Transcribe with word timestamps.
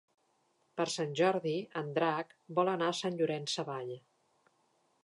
Per 0.79 0.87
Sant 0.93 1.13
Jordi 1.19 1.53
en 1.83 1.91
Drac 1.99 2.35
vol 2.61 2.73
anar 2.73 2.89
a 2.95 2.97
Sant 3.03 3.21
Llorenç 3.21 3.61
Savall. 3.61 3.95